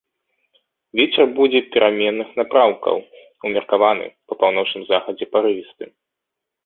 [0.99, 2.95] Вецер будзе пераменных напрамкаў,
[3.51, 5.83] умеркаваны, па паўночным захадзе парывісты.